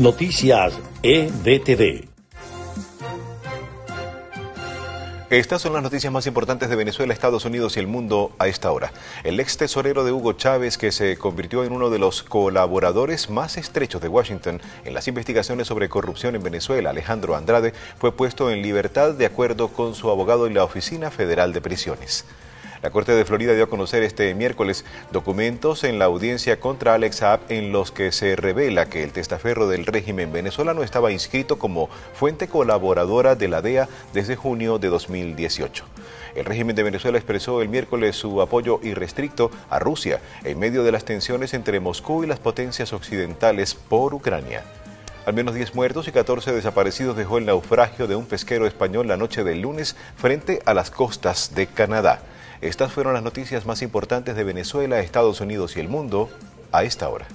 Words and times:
Noticias 0.00 0.72
EBTV. 1.02 2.08
Estas 5.28 5.60
son 5.60 5.74
las 5.74 5.82
noticias 5.82 6.10
más 6.10 6.26
importantes 6.26 6.70
de 6.70 6.76
Venezuela, 6.76 7.12
Estados 7.12 7.44
Unidos 7.44 7.76
y 7.76 7.80
el 7.80 7.86
mundo 7.86 8.32
a 8.38 8.48
esta 8.48 8.72
hora. 8.72 8.94
El 9.24 9.38
ex 9.40 9.58
tesorero 9.58 10.02
de 10.02 10.12
Hugo 10.12 10.32
Chávez, 10.32 10.78
que 10.78 10.90
se 10.90 11.18
convirtió 11.18 11.64
en 11.64 11.72
uno 11.72 11.90
de 11.90 11.98
los 11.98 12.22
colaboradores 12.22 13.28
más 13.28 13.58
estrechos 13.58 14.00
de 14.00 14.08
Washington 14.08 14.62
en 14.86 14.94
las 14.94 15.06
investigaciones 15.06 15.66
sobre 15.66 15.90
corrupción 15.90 16.34
en 16.34 16.42
Venezuela, 16.42 16.88
Alejandro 16.88 17.36
Andrade, 17.36 17.74
fue 17.98 18.12
puesto 18.12 18.50
en 18.50 18.62
libertad 18.62 19.12
de 19.12 19.26
acuerdo 19.26 19.68
con 19.68 19.94
su 19.94 20.08
abogado 20.08 20.46
en 20.46 20.54
la 20.54 20.64
Oficina 20.64 21.10
Federal 21.10 21.52
de 21.52 21.60
Prisiones. 21.60 22.24
La 22.82 22.88
Corte 22.88 23.12
de 23.12 23.26
Florida 23.26 23.52
dio 23.52 23.64
a 23.64 23.68
conocer 23.68 24.02
este 24.02 24.34
miércoles 24.34 24.86
documentos 25.12 25.84
en 25.84 25.98
la 25.98 26.06
audiencia 26.06 26.60
contra 26.60 26.94
Alex 26.94 27.16
Saab 27.16 27.40
en 27.50 27.72
los 27.72 27.92
que 27.92 28.10
se 28.10 28.36
revela 28.36 28.88
que 28.88 29.02
el 29.02 29.12
testaferro 29.12 29.68
del 29.68 29.84
régimen 29.84 30.32
venezolano 30.32 30.82
estaba 30.82 31.12
inscrito 31.12 31.58
como 31.58 31.90
fuente 32.14 32.48
colaboradora 32.48 33.34
de 33.34 33.48
la 33.48 33.60
DEA 33.60 33.86
desde 34.14 34.34
junio 34.34 34.78
de 34.78 34.88
2018. 34.88 35.84
El 36.34 36.46
régimen 36.46 36.74
de 36.74 36.82
Venezuela 36.82 37.18
expresó 37.18 37.60
el 37.60 37.68
miércoles 37.68 38.16
su 38.16 38.40
apoyo 38.40 38.80
irrestricto 38.82 39.50
a 39.68 39.78
Rusia 39.78 40.22
en 40.42 40.58
medio 40.58 40.82
de 40.82 40.92
las 40.92 41.04
tensiones 41.04 41.52
entre 41.52 41.80
Moscú 41.80 42.24
y 42.24 42.28
las 42.28 42.38
potencias 42.38 42.94
occidentales 42.94 43.74
por 43.74 44.14
Ucrania. 44.14 44.64
Al 45.26 45.34
menos 45.34 45.54
10 45.54 45.74
muertos 45.74 46.08
y 46.08 46.12
14 46.12 46.52
desaparecidos 46.52 47.14
dejó 47.14 47.36
el 47.36 47.44
naufragio 47.44 48.06
de 48.06 48.16
un 48.16 48.24
pesquero 48.24 48.66
español 48.66 49.06
la 49.06 49.18
noche 49.18 49.44
del 49.44 49.60
lunes 49.60 49.96
frente 50.16 50.62
a 50.64 50.72
las 50.72 50.90
costas 50.90 51.54
de 51.54 51.66
Canadá. 51.66 52.22
Estas 52.60 52.92
fueron 52.92 53.14
las 53.14 53.22
noticias 53.22 53.64
más 53.64 53.80
importantes 53.80 54.36
de 54.36 54.44
Venezuela, 54.44 55.00
Estados 55.00 55.40
Unidos 55.40 55.76
y 55.76 55.80
el 55.80 55.88
mundo 55.88 56.28
a 56.72 56.84
esta 56.84 57.08
hora. 57.08 57.26